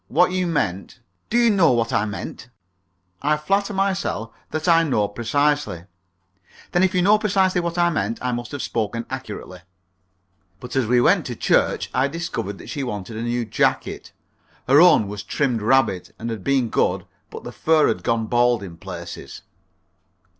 [0.07, 0.99] What you meant"
[1.29, 2.49] "Do you know what I meant?"
[3.21, 5.83] "I flatter myself that I know precisely"
[6.71, 9.59] "Then if you know precisely what I meant, I must have spoken accurately."
[10.59, 14.11] But as we went to church I discovered that she wanted a new jacket.
[14.67, 18.63] Her own was trimmed rabbit, and had been good, but the fur had gone bald
[18.63, 19.43] in places.